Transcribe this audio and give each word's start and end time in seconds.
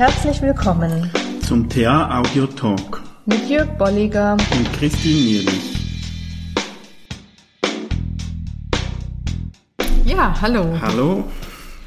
Herzlich 0.00 0.40
willkommen 0.40 1.10
zum 1.42 1.68
TA 1.68 2.20
Audio 2.20 2.46
Talk 2.46 3.02
mit 3.26 3.50
Jörg 3.50 3.68
Bolliger 3.76 4.32
und 4.32 4.72
Christine 4.72 5.14
Nierlich. 5.14 5.76
Ja, 10.06 10.40
hallo. 10.40 10.64
Hallo. 10.80 11.24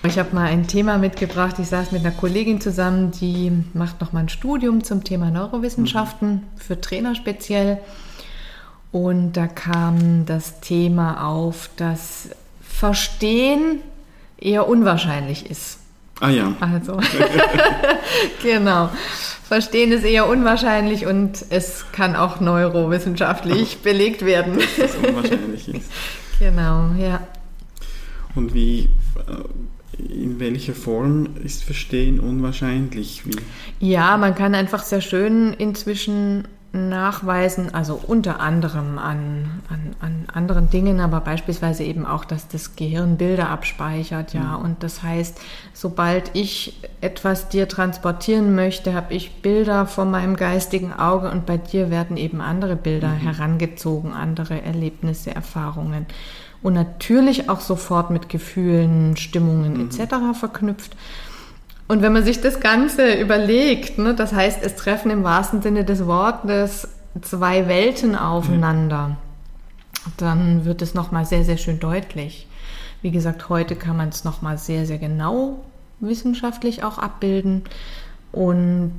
Ich 0.04 0.20
habe 0.20 0.36
mal 0.36 0.45
ein 0.45 0.68
Thema 0.68 0.99
mitgebracht. 0.99 1.55
Ich 1.57 1.70
saß 1.70 1.91
mit 1.91 2.05
einer 2.05 2.13
Kollegin 2.13 2.61
zusammen, 2.61 3.09
die 3.09 3.52
macht 3.73 3.99
noch 3.99 4.14
mal 4.14 4.20
ein 4.20 4.30
Studium 4.30 4.84
zum 4.84 5.04
Thema 5.04 5.32
Neurowissenschaften 5.32 6.43
für 6.55 6.80
Trainer 6.80 7.16
speziell. 7.16 7.80
Und 8.91 9.34
da 9.34 9.48
kam 9.48 10.27
das 10.27 10.59
Thema 10.59 11.25
auf, 11.25 11.71
dass 11.77 12.30
Verstehen 12.61 13.80
eher 14.38 14.68
unwahrscheinlich 14.68 15.50
ist. 15.50 15.80
Ah 16.20 16.30
ja. 16.30 16.56
Also, 16.60 17.00
genau. 18.43 18.89
Verstehen 19.43 19.92
ist 19.92 20.06
eher 20.06 20.28
unwahrscheinlich 20.28 21.06
und 21.06 21.46
es 21.50 21.86
kann 21.92 22.15
auch 22.15 22.39
neurowissenschaftlich 22.39 23.79
belegt 23.79 24.25
werden. 24.25 24.56
Dass 24.56 24.78
es 24.78 24.96
unwahrscheinlich 24.96 25.68
ist. 25.70 25.92
Genau, 26.39 26.92
ja. 26.97 27.25
Und 28.36 28.54
wie, 28.54 28.89
äh, 29.28 30.04
in 30.04 30.39
welcher 30.39 30.73
Form 30.73 31.37
ist 31.43 31.64
Verstehen 31.64 32.20
unwahrscheinlich? 32.20 33.22
Wie? 33.25 33.36
Ja, 33.80 34.17
man 34.17 34.34
kann 34.36 34.56
einfach 34.56 34.84
sehr 34.84 35.00
schön 35.00 35.53
inzwischen 35.53 36.48
nachweisen, 36.73 37.72
also 37.75 38.00
unter 38.08 38.39
anderem 38.39 38.97
an, 38.97 39.61
an, 39.69 39.95
an 40.00 40.25
anderen 40.33 40.72
Dingen, 40.72 41.00
aber 41.02 41.19
beispielsweise 41.19 41.83
eben 41.83 42.03
auch, 42.03 42.25
dass 42.25 42.47
das 42.47 42.75
Gehirn 42.75 43.17
Bilder 43.17 43.50
abspeichert, 43.50 44.33
ja. 44.33 44.58
Mhm. 44.58 44.66
Und 44.66 44.83
das 44.83 45.03
heißt, 45.03 45.39
sobald 45.73 46.31
ich 46.33 46.81
etwas 47.00 47.47
dir 47.47 47.67
transportieren 47.67 48.56
möchte, 48.56 48.95
habe 48.95 49.14
ich 49.14 49.42
Bilder 49.44 49.86
vor 49.86 50.06
meinem 50.06 50.36
geistigen 50.36 50.92
Auge 50.92 51.30
und 51.30 51.45
bei 51.45 51.58
dir 51.58 51.92
werden 51.92 52.17
eben 52.17 52.42
andere 52.42 52.76
Bilder 52.76 53.09
mhm. 53.09 53.20
herangezogen, 53.20 54.11
andere 54.11 54.64
Erlebnisse, 54.64 55.33
Erfahrungen. 55.33 56.08
Und 56.64 56.73
natürlich 56.73 57.50
auch 57.50 57.59
sofort 57.59 58.09
mit 58.09 58.30
Gefühlen, 58.30 59.16
Stimmungen 59.16 59.73
mhm. 59.73 59.89
etc. 59.89 60.16
verknüpft. 60.33 60.95
Und 61.88 62.02
wenn 62.02 62.14
man 62.14 62.23
sich 62.23 62.42
das 62.42 62.59
Ganze 62.59 63.14
überlegt, 63.14 63.98
ne, 63.98 64.14
das 64.14 64.34
heißt, 64.34 64.64
es 64.64 64.76
treffen 64.76 65.12
im 65.12 65.23
wahrsten 65.23 65.62
Sinne 65.62 65.84
des 65.84 66.06
Wortes 66.06 66.88
zwei 67.22 67.67
Welten 67.67 68.16
aufeinander, 68.16 69.09
mhm. 69.09 69.16
dann 70.17 70.66
wird 70.66 70.81
es 70.81 70.94
nochmal 70.94 71.26
sehr, 71.26 71.44
sehr 71.44 71.58
schön 71.58 71.80
deutlich. 71.80 72.48
Wie 73.02 73.11
gesagt, 73.11 73.50
heute 73.50 73.76
kann 73.76 73.98
man 73.98 74.09
es 74.09 74.23
nochmal 74.23 74.58
sehr, 74.58 74.86
sehr 74.86 74.98
genau 74.98 75.59
wissenschaftlich 76.00 76.84
auch 76.84 76.98
abbilden 76.98 77.64
und 78.31 78.92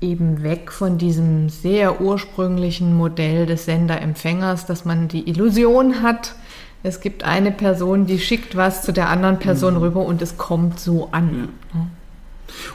eben 0.00 0.42
weg 0.42 0.72
von 0.72 0.98
diesem 0.98 1.48
sehr 1.48 2.00
ursprünglichen 2.00 2.94
Modell 2.96 3.46
des 3.46 3.66
Sender-Empfängers, 3.66 4.66
dass 4.66 4.84
man 4.84 5.08
die 5.08 5.28
Illusion 5.28 6.02
hat, 6.02 6.34
es 6.82 7.00
gibt 7.00 7.24
eine 7.24 7.52
Person, 7.52 8.06
die 8.06 8.18
schickt 8.18 8.56
was 8.56 8.82
zu 8.82 8.92
der 8.92 9.10
anderen 9.10 9.38
Person 9.38 9.74
mhm. 9.74 9.80
rüber 9.80 10.04
und 10.04 10.22
es 10.22 10.38
kommt 10.38 10.80
so 10.80 11.08
an. 11.12 11.50
Ja. 11.74 11.86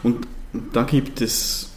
Und 0.04 0.28
da 0.74 0.84
gibt 0.84 1.22
es, 1.22 1.72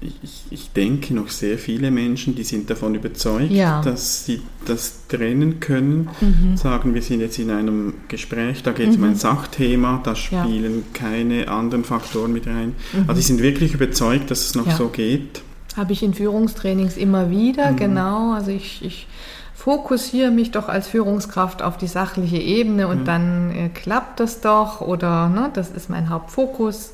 ich, 0.00 0.44
ich 0.50 0.72
denke, 0.72 1.14
noch 1.14 1.28
sehr 1.28 1.58
viele 1.58 1.90
Menschen, 1.90 2.34
die 2.34 2.42
sind 2.42 2.68
davon 2.70 2.94
überzeugt, 2.94 3.50
ja. 3.50 3.80
dass 3.82 4.26
sie 4.26 4.42
das 4.66 5.06
trennen 5.08 5.60
können. 5.60 6.10
Mhm. 6.20 6.56
Sagen, 6.56 6.94
wir 6.94 7.02
sind 7.02 7.20
jetzt 7.20 7.38
in 7.38 7.50
einem 7.50 7.94
Gespräch, 8.08 8.62
da 8.62 8.72
geht 8.72 8.90
es 8.90 8.96
mhm. 8.96 9.02
um 9.02 9.08
ein 9.10 9.14
mhm. 9.14 9.18
Sachthema, 9.18 10.00
da 10.02 10.14
spielen 10.14 10.84
ja. 10.92 10.98
keine 10.98 11.48
anderen 11.48 11.84
Faktoren 11.84 12.32
mit 12.32 12.46
rein. 12.46 12.74
Mhm. 12.92 13.04
Also 13.06 13.14
die 13.14 13.26
sind 13.26 13.42
wirklich 13.42 13.74
überzeugt, 13.74 14.30
dass 14.30 14.40
es 14.46 14.54
noch 14.54 14.66
ja. 14.66 14.76
so 14.76 14.88
geht. 14.88 15.42
Habe 15.76 15.92
ich 15.92 16.02
in 16.02 16.14
Führungstrainings 16.14 16.96
immer 16.96 17.30
wieder, 17.30 17.72
mhm. 17.72 17.76
genau. 17.76 18.32
Also 18.32 18.50
ich, 18.50 18.84
ich 18.84 19.06
fokussiere 19.54 20.30
mich 20.30 20.50
doch 20.50 20.68
als 20.68 20.88
Führungskraft 20.88 21.62
auf 21.62 21.78
die 21.78 21.86
sachliche 21.86 22.36
Ebene 22.36 22.86
und 22.86 23.00
mhm. 23.00 23.04
dann 23.06 23.50
äh, 23.50 23.68
klappt 23.70 24.20
das 24.20 24.40
doch 24.40 24.82
oder 24.82 25.28
ne, 25.28 25.50
das 25.54 25.70
ist 25.70 25.88
mein 25.88 26.10
Hauptfokus 26.10 26.90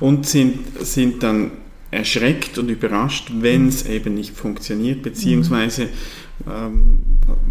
und 0.00 0.26
sind, 0.26 0.58
sind 0.80 1.22
dann 1.22 1.52
erschreckt 1.90 2.58
und 2.58 2.68
überrascht, 2.68 3.30
wenn 3.40 3.68
es 3.68 3.84
mhm. 3.84 3.90
eben 3.92 4.14
nicht 4.14 4.36
funktioniert, 4.36 5.02
beziehungsweise 5.02 5.88
ähm, 6.46 6.98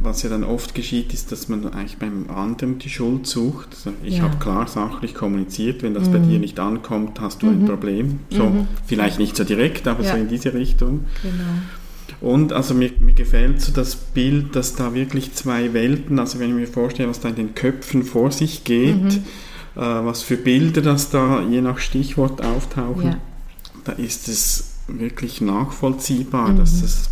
was 0.01 0.21
ja 0.23 0.29
dann 0.29 0.43
oft 0.43 0.75
geschieht, 0.75 1.13
ist, 1.13 1.31
dass 1.31 1.49
man 1.49 1.65
eigentlich 1.73 1.97
beim 1.97 2.29
anderen 2.29 2.77
die 2.77 2.89
Schuld 2.89 3.25
sucht. 3.25 3.69
Also 3.71 3.93
ich 4.03 4.17
ja. 4.17 4.23
habe 4.23 4.37
klar 4.37 4.67
sachlich 4.67 5.15
kommuniziert, 5.15 5.81
wenn 5.81 5.93
das 5.93 6.07
mhm. 6.07 6.13
bei 6.13 6.19
dir 6.19 6.39
nicht 6.39 6.59
ankommt, 6.59 7.19
hast 7.19 7.41
du 7.41 7.47
mhm. 7.47 7.63
ein 7.63 7.65
Problem. 7.65 8.19
So, 8.29 8.45
mhm. 8.45 8.67
vielleicht 8.85 9.17
nicht 9.17 9.35
so 9.35 9.43
direkt, 9.43 9.87
aber 9.87 10.03
ja. 10.03 10.11
so 10.11 10.17
in 10.17 10.27
diese 10.27 10.53
Richtung. 10.53 11.05
Genau. 11.23 11.43
Und 12.21 12.53
also 12.53 12.73
mir, 12.73 12.91
mir 12.99 13.13
gefällt 13.13 13.61
so 13.61 13.71
das 13.71 13.95
Bild, 13.95 14.55
dass 14.55 14.75
da 14.75 14.93
wirklich 14.93 15.33
zwei 15.33 15.73
Welten, 15.73 16.19
also 16.19 16.39
wenn 16.39 16.49
ich 16.49 16.55
mir 16.55 16.67
vorstelle, 16.67 17.09
was 17.09 17.19
da 17.19 17.29
in 17.29 17.35
den 17.35 17.55
Köpfen 17.55 18.03
vor 18.03 18.31
sich 18.31 18.63
geht, 18.63 19.03
mhm. 19.03 19.23
Was 19.75 20.23
für 20.23 20.37
Bilder 20.37 20.81
das 20.81 21.09
da 21.09 21.41
je 21.41 21.61
nach 21.61 21.79
Stichwort 21.79 22.41
auftauchen, 22.41 23.03
ja. 23.03 23.17
da 23.83 23.91
ist 23.91 24.27
es 24.27 24.75
wirklich 24.87 25.41
nachvollziehbar, 25.41 26.49
mhm. 26.49 26.57
dass 26.57 26.81
es 26.81 27.09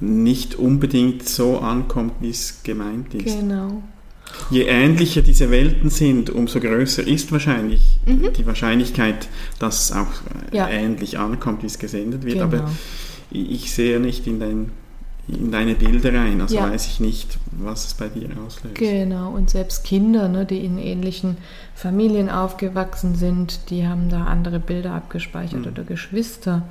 nicht 0.00 0.56
unbedingt 0.56 1.28
so 1.28 1.58
ankommt, 1.58 2.14
wie 2.20 2.30
es 2.30 2.62
gemeint 2.62 3.14
ist. 3.14 3.38
Genau. 3.38 3.82
Je 4.50 4.62
ähnlicher 4.62 5.22
diese 5.22 5.50
Welten 5.50 5.90
sind, 5.90 6.30
umso 6.30 6.58
größer 6.58 7.06
ist 7.06 7.30
wahrscheinlich 7.30 8.00
mhm. 8.04 8.32
die 8.32 8.46
Wahrscheinlichkeit, 8.46 9.28
dass 9.58 9.84
es 9.84 9.92
auch 9.92 10.08
ja. 10.52 10.68
ähnlich 10.68 11.18
ankommt, 11.18 11.62
wie 11.62 11.66
es 11.66 11.78
gesendet 11.78 12.24
wird. 12.24 12.34
Genau. 12.34 12.46
Aber 12.46 12.70
ich 13.30 13.72
sehe 13.72 14.00
nicht 14.00 14.26
in 14.26 14.40
den 14.40 14.70
in 15.26 15.50
deine 15.50 15.74
Bilder 15.74 16.12
rein, 16.12 16.40
also 16.40 16.54
ja. 16.54 16.70
weiß 16.70 16.86
ich 16.86 17.00
nicht, 17.00 17.38
was 17.52 17.86
es 17.86 17.94
bei 17.94 18.08
dir 18.08 18.28
auslöst. 18.46 18.74
Genau, 18.74 19.30
und 19.30 19.48
selbst 19.48 19.84
Kinder, 19.84 20.28
ne, 20.28 20.44
die 20.44 20.64
in 20.64 20.78
ähnlichen 20.78 21.38
Familien 21.74 22.28
aufgewachsen 22.28 23.14
sind, 23.14 23.70
die 23.70 23.86
haben 23.86 24.10
da 24.10 24.24
andere 24.24 24.60
Bilder 24.60 24.92
abgespeichert 24.92 25.60
mhm. 25.60 25.72
oder 25.72 25.84
Geschwister. 25.84 26.62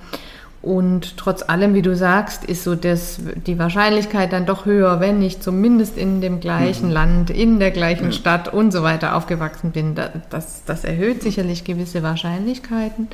Und 0.62 1.18
trotz 1.18 1.44
allem, 1.44 1.74
wie 1.74 1.82
du 1.82 1.94
sagst, 1.94 2.46
ist 2.46 2.64
so 2.64 2.76
das, 2.76 3.20
die 3.48 3.60
Wahrscheinlichkeit 3.60 4.32
dann 4.32 4.46
doch 4.46 4.66
höher, 4.66 5.02
wenn 5.02 5.22
ich 5.22 5.42
zumindest 5.42 5.98
in 5.98 6.22
dem 6.22 6.40
gleichen 6.40 6.88
mhm. 6.88 6.94
Land, 6.94 7.30
in 7.32 7.60
der 7.60 7.72
gleichen 7.72 8.06
ja. 8.06 8.12
Stadt 8.14 8.54
und 8.54 8.72
so 8.72 8.82
weiter 8.82 9.18
aufgewachsen 9.18 9.72
bin. 9.72 9.94
Das, 10.30 10.64
das 10.64 10.86
erhöht 10.86 11.22
sicherlich 11.22 11.66
gewisse 11.66 12.02
Wahrscheinlichkeiten. 12.02 13.10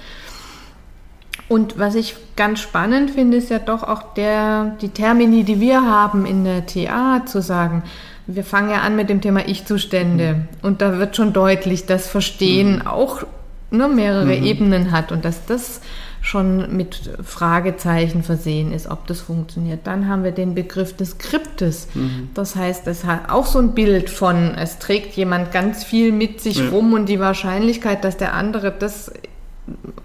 Und 1.50 1.80
was 1.80 1.96
ich 1.96 2.16
ganz 2.36 2.60
spannend 2.62 3.12
finde, 3.12 3.38
ist 3.38 3.50
ja 3.50 3.60
doch 3.60 3.84
auch 3.84 4.14
der, 4.14 4.78
die 4.82 4.90
Termini, 4.90 5.44
die 5.44 5.60
wir 5.60 5.82
haben 5.82 6.26
in 6.26 6.46
der 6.46 6.68
TA, 6.68 7.26
zu 7.26 7.42
sagen, 7.42 7.84
wir 8.28 8.44
fangen 8.44 8.70
ja 8.70 8.82
an 8.82 8.96
mit 8.96 9.10
dem 9.10 9.20
Thema 9.20 9.48
Ich-Zustände. 9.48 10.36
Mhm. 10.36 10.48
Und 10.62 10.82
da 10.82 11.00
wird 11.00 11.16
schon 11.16 11.34
deutlich, 11.34 11.88
dass 11.88 12.08
Verstehen 12.08 12.76
mhm. 12.76 12.88
auch 12.88 13.24
ne, 13.72 13.88
mehrere 13.88 14.26
mhm. 14.26 14.44
Ebenen 14.44 14.92
hat 14.92 15.12
und 15.12 15.26
dass 15.26 15.46
das 15.48 15.82
schon 16.22 16.76
mit 16.76 17.10
Fragezeichen 17.24 18.24
versehen 18.24 18.74
ist, 18.74 18.88
ob 18.88 19.08
das 19.08 19.22
funktioniert. 19.22 19.82
Dann 19.86 20.08
haben 20.08 20.24
wir 20.24 20.32
den 20.32 20.54
Begriff 20.54 20.96
des 20.96 21.12
Skriptes. 21.12 21.88
Mhm. 21.94 22.30
Das 22.34 22.56
heißt, 22.56 22.86
es 22.88 23.06
hat 23.06 23.32
auch 23.32 23.46
so 23.46 23.58
ein 23.58 23.74
Bild 23.74 24.10
von, 24.10 24.54
es 24.56 24.80
trägt 24.80 25.16
jemand 25.16 25.52
ganz 25.52 25.84
viel 25.84 26.12
mit 26.12 26.42
sich 26.42 26.60
ja. 26.60 26.70
rum 26.70 26.94
und 26.94 27.08
die 27.08 27.20
Wahrscheinlichkeit, 27.20 28.04
dass 28.04 28.18
der 28.18 28.34
andere 28.34 28.72
das 28.72 29.12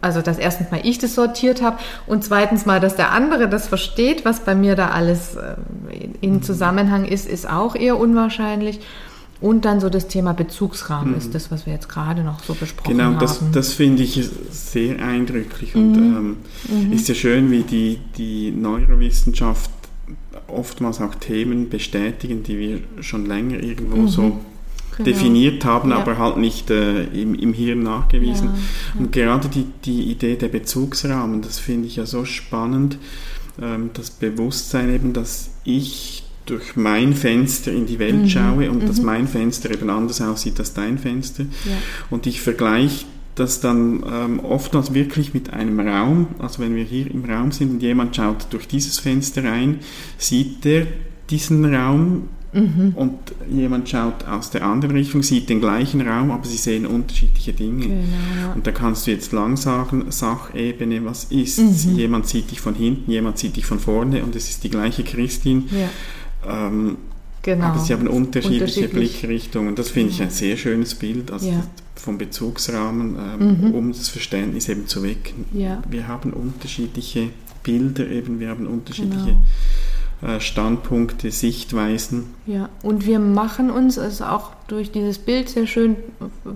also 0.05 0.21
dass 0.21 0.39
erstens 0.39 0.71
mal 0.71 0.81
ich 0.85 0.99
das 0.99 1.15
sortiert 1.15 1.63
habe 1.63 1.79
und 2.07 2.23
zweitens 2.23 2.67
mal, 2.67 2.79
dass 2.79 2.95
der 2.95 3.13
andere 3.13 3.49
das 3.49 3.67
versteht, 3.69 4.25
was 4.25 4.41
bei 4.41 4.55
mir 4.55 4.77
da 4.77 4.89
alles 4.89 5.37
äh, 5.37 5.57
in 6.21 6.43
Zusammenhang 6.43 7.07
ist, 7.07 7.27
ist 7.27 7.49
auch 7.49 7.75
eher 7.75 7.99
unwahrscheinlich. 7.99 8.81
Und 9.41 9.65
dann 9.65 9.81
so 9.81 9.91
das 9.91 10.07
Thema 10.07 10.33
Bezugsrahmen 10.33 11.13
mhm. 11.13 11.19
ist 11.19 11.35
das, 11.35 11.51
was 11.51 11.67
wir 11.67 11.73
jetzt 11.73 11.89
gerade 11.89 12.23
noch 12.23 12.43
so 12.43 12.55
besprochen 12.55 12.93
genau, 12.93 13.05
haben. 13.05 13.19
Genau, 13.19 13.27
das, 13.27 13.41
das 13.53 13.73
finde 13.73 14.03
ich 14.03 14.29
sehr 14.51 15.05
eindrücklich 15.05 15.75
und 15.75 15.93
mhm. 15.93 16.37
ähm, 16.71 16.87
mhm. 16.87 16.93
ist 16.93 17.09
ja 17.09 17.15
schön, 17.15 17.51
wie 17.51 17.63
die, 17.63 17.99
die 18.17 18.53
Neurowissenschaft 18.53 19.71
oftmals 20.47 21.01
auch 21.01 21.15
Themen 21.15 21.69
bestätigen, 21.69 22.43
die 22.43 22.59
wir 22.59 22.81
schon 23.03 23.27
länger 23.27 23.63
irgendwo 23.63 23.97
mhm. 23.97 24.09
so 24.09 24.39
genau. 24.97 25.09
definiert 25.09 25.65
haben, 25.65 25.91
ja. 25.91 25.97
aber 25.97 26.19
halt 26.19 26.37
nicht 26.37 26.71
äh, 26.71 27.05
im, 27.05 27.35
im 27.35 27.53
Hirn 27.53 27.83
nachgewiesen. 27.83 28.49
Ja, 28.49 28.55
ja. 28.55 29.01
Und 29.01 29.13
gerade 29.13 29.49
die, 29.49 29.67
die 29.85 30.11
Idee 30.11 30.37
der 30.37 30.49
Bezugsrahmen, 30.49 31.43
das 31.43 31.59
finde 31.59 31.89
ich 31.89 31.97
ja 31.97 32.07
so 32.07 32.25
spannend, 32.25 32.99
ähm, 33.61 33.91
das 33.95 34.11
Bewusstsein 34.11 34.93
eben, 34.95 35.13
dass 35.13 35.51
ich 35.65 36.25
durch 36.47 36.77
mein 36.77 37.15
Fenster 37.15 37.73
in 37.73 37.87
die 37.87 37.99
Welt 37.99 38.23
mhm. 38.23 38.29
schaue 38.29 38.71
und 38.71 38.83
mhm. 38.83 38.87
dass 38.87 39.01
mein 39.01 39.27
Fenster 39.27 39.71
eben 39.71 39.89
anders 39.89 40.21
aussieht 40.21 40.59
als 40.59 40.75
dein 40.75 40.99
Fenster. 40.99 41.47
Und 42.11 42.27
ich 42.27 42.43
vergleiche 42.43 43.07
das 43.35 43.61
dann 43.61 44.05
ähm, 44.11 44.41
oftmals 44.41 44.95
wirklich 44.95 45.35
mit 45.35 45.53
einem 45.53 45.81
Raum. 45.81 46.29
Also 46.39 46.63
wenn 46.63 46.77
wir 46.77 46.85
hier 46.85 47.11
im 47.11 47.25
Raum 47.25 47.51
sind 47.51 47.71
und 47.73 47.83
jemand 47.83 48.15
schaut 48.15 48.47
durch 48.51 48.69
dieses 48.69 48.99
Fenster 48.99 49.45
rein, 49.45 49.81
sieht 50.19 50.65
er 50.67 50.87
diesen 51.31 51.75
Raum 51.75 52.29
mhm. 52.55 52.93
und 52.95 53.19
jemand 53.51 53.89
schaut 53.89 54.25
aus 54.27 54.51
der 54.51 54.65
anderen 54.65 54.97
Richtung, 54.97 55.23
sieht 55.23 55.49
den 55.49 55.61
gleichen 55.61 56.01
Raum, 56.01 56.31
aber 56.31 56.47
sie 56.47 56.57
sehen 56.57 56.87
unterschiedliche 56.87 57.53
Dinge. 57.53 57.87
Genau. 57.87 58.55
Und 58.55 58.67
da 58.67 58.73
kannst 58.73 59.07
du 59.07 59.11
jetzt 59.11 59.33
lang 59.33 59.57
sagen, 59.57 60.07
Sachebene, 60.11 61.05
was 61.05 61.25
ist? 61.25 61.59
Mhm. 61.59 61.97
Jemand 61.97 62.27
sieht 62.29 62.51
dich 62.51 62.61
von 62.61 62.75
hinten, 62.75 63.11
jemand 63.11 63.39
sieht 63.39 63.57
dich 63.57 63.67
von 63.67 63.79
vorne 63.79 64.23
und 64.25 64.35
es 64.37 64.49
ist 64.49 64.65
die 64.65 64.71
gleiche 64.71 65.05
Christin. 65.05 65.69
Ja. 65.71 66.69
Ähm, 66.69 66.97
Genau. 67.45 67.67
Aber 67.67 67.79
sie 67.79 67.93
haben 67.93 68.09
unterschiedliche 68.09 68.89
Blickrichtungen. 68.89 69.75
Das 69.75 69.91
finde 69.91 70.13
ich 70.13 70.23
ein 70.23 70.31
sehr 70.31 70.57
schönes 70.57 70.95
Bild, 70.95 71.31
also 71.31 71.51
ja. 71.51 71.63
vom 71.95 72.17
Bezugsrahmen, 72.17 73.17
ähm, 73.19 73.59
mhm. 73.61 73.75
um 73.75 73.93
das 73.93 74.09
Verständnis 74.09 74.71
eben 74.71 74.87
zu 74.87 75.03
wecken. 75.03 75.45
Ja. 75.53 75.83
Wir 75.87 76.09
haben 76.09 76.33
unterschiedliche 76.33 77.29
Bilder, 77.63 78.09
eben, 78.09 78.41
wir 78.41 78.49
haben 78.49 78.67
unterschiedliche 78.67 79.27
genau. 79.27 79.45
Äh, 80.23 80.41
Standpunkte, 80.41 81.31
Sichtweisen. 81.31 82.35
Ja, 82.47 82.69
und 82.83 83.07
wir 83.07 83.19
machen 83.19 83.71
uns 83.71 83.99
also 83.99 84.25
auch 84.25 84.51
durch 84.67 84.91
dieses 84.93 85.19
Bild 85.19 85.49
sehr 85.49 85.67
schön 85.67 85.97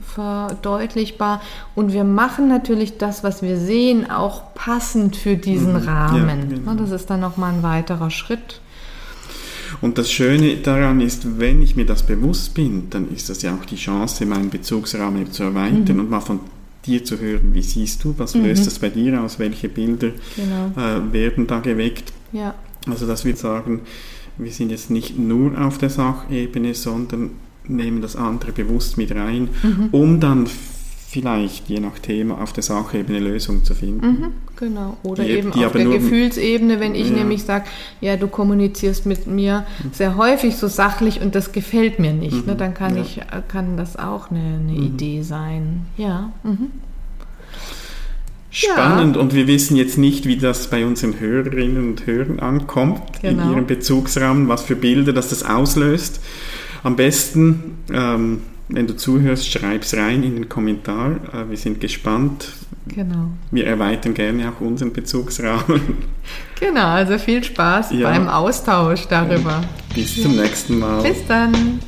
verdeutlichbar 0.00 1.42
und 1.74 1.92
wir 1.92 2.04
machen 2.04 2.48
natürlich 2.48 2.98
das, 2.98 3.22
was 3.22 3.42
wir 3.42 3.58
sehen, 3.58 4.10
auch 4.10 4.54
passend 4.54 5.16
für 5.16 5.36
diesen 5.36 5.72
mhm. 5.72 5.88
Rahmen. 5.88 6.50
Ja, 6.50 6.56
genau. 6.56 6.74
Das 6.74 6.90
ist 6.90 7.10
dann 7.10 7.20
nochmal 7.20 7.54
ein 7.54 7.62
weiterer 7.62 8.10
Schritt 8.10 8.60
und 9.80 9.98
das 9.98 10.10
Schöne 10.10 10.56
daran 10.56 11.00
ist, 11.00 11.38
wenn 11.38 11.62
ich 11.62 11.76
mir 11.76 11.86
das 11.86 12.02
bewusst 12.02 12.54
bin, 12.54 12.90
dann 12.90 13.12
ist 13.12 13.28
das 13.28 13.42
ja 13.42 13.54
auch 13.54 13.64
die 13.64 13.76
Chance, 13.76 14.26
meinen 14.26 14.50
Bezugsrahmen 14.50 15.30
zu 15.30 15.44
erweitern 15.44 15.94
mhm. 15.94 16.00
und 16.00 16.10
mal 16.10 16.20
von 16.20 16.40
dir 16.84 17.04
zu 17.04 17.18
hören, 17.18 17.54
wie 17.54 17.62
siehst 17.62 18.02
du, 18.04 18.14
was 18.16 18.34
mhm. 18.34 18.44
löst 18.44 18.66
das 18.66 18.78
bei 18.78 18.88
dir 18.88 19.20
aus, 19.20 19.38
welche 19.38 19.68
Bilder 19.68 20.10
genau. 20.36 20.72
äh, 20.76 21.12
werden 21.12 21.46
da 21.46 21.60
geweckt. 21.60 22.12
Ja. 22.32 22.54
Also 22.90 23.06
dass 23.06 23.24
wir 23.24 23.36
sagen, 23.36 23.80
wir 24.38 24.52
sind 24.52 24.70
jetzt 24.70 24.90
nicht 24.90 25.18
nur 25.18 25.60
auf 25.60 25.78
der 25.78 25.90
Sachebene, 25.90 26.74
sondern 26.74 27.30
nehmen 27.66 28.00
das 28.00 28.16
andere 28.16 28.52
bewusst 28.52 28.96
mit 28.96 29.14
rein, 29.14 29.48
mhm. 29.62 29.88
um 29.92 30.20
dann 30.20 30.46
vielleicht 31.08 31.70
je 31.70 31.80
nach 31.80 31.98
Thema 31.98 32.40
auf 32.40 32.52
der 32.52 32.62
Sachebene 32.62 33.18
Lösungen 33.18 33.64
zu 33.64 33.74
finden. 33.74 34.06
Mhm, 34.06 34.32
genau. 34.56 34.98
Oder 35.02 35.24
die, 35.24 35.30
eben 35.30 35.52
die 35.52 35.64
auf 35.64 35.72
der 35.72 35.86
Gefühlsebene, 35.86 36.80
wenn 36.80 36.94
ich 36.94 37.08
ja. 37.08 37.16
nämlich 37.16 37.44
sage, 37.44 37.64
ja, 38.02 38.16
du 38.16 38.28
kommunizierst 38.28 39.06
mit 39.06 39.26
mir 39.26 39.64
mhm. 39.82 39.90
sehr 39.92 40.16
häufig 40.16 40.56
so 40.56 40.68
sachlich 40.68 41.22
und 41.22 41.34
das 41.34 41.52
gefällt 41.52 41.98
mir 41.98 42.12
nicht, 42.12 42.34
ne, 42.34 42.40
mhm. 42.40 42.46
ne, 42.48 42.56
dann 42.56 42.74
kann 42.74 42.96
ja. 42.96 43.02
ich, 43.02 43.20
kann 43.48 43.78
das 43.78 43.96
auch 43.96 44.30
eine, 44.30 44.40
eine 44.40 44.72
mhm. 44.72 44.82
Idee 44.82 45.22
sein. 45.22 45.86
Ja. 45.96 46.30
Spannend 48.50 49.16
ja. 49.16 49.22
und 49.22 49.34
wir 49.34 49.46
wissen 49.46 49.76
jetzt 49.76 49.98
nicht, 49.98 50.26
wie 50.26 50.36
das 50.36 50.70
bei 50.70 50.86
unseren 50.86 51.20
Hörerinnen 51.20 51.90
und 51.90 52.06
Hörern 52.06 52.40
ankommt, 52.40 53.02
genau. 53.20 53.42
in 53.44 53.50
ihrem 53.52 53.66
Bezugsrahmen, 53.66 54.48
was 54.48 54.62
für 54.62 54.76
Bilder 54.76 55.12
das 55.12 55.28
das 55.28 55.42
auslöst. 55.42 56.20
Am 56.82 56.96
besten 56.96 57.76
ähm, 57.92 58.40
wenn 58.68 58.86
du 58.86 58.94
zuhörst, 58.96 59.50
schreib 59.50 59.82
es 59.82 59.96
rein 59.96 60.22
in 60.22 60.34
den 60.34 60.48
Kommentar. 60.48 61.12
Äh, 61.32 61.48
wir 61.50 61.56
sind 61.56 61.80
gespannt. 61.80 62.52
Genau. 62.86 63.30
Wir 63.50 63.66
erweitern 63.66 64.14
gerne 64.14 64.50
auch 64.50 64.60
unseren 64.60 64.92
Bezugsrahmen. 64.92 65.80
Genau, 66.60 66.88
also 66.88 67.18
viel 67.18 67.42
Spaß 67.44 67.92
ja. 67.92 68.10
beim 68.10 68.28
Austausch 68.28 69.06
darüber. 69.06 69.62
Bis 69.94 70.20
zum 70.20 70.34
nächsten 70.34 70.80
Mal. 70.80 71.02
Bis 71.04 71.24
dann. 71.28 71.78